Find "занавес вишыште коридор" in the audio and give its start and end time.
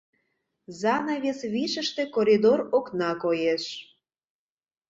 0.81-2.59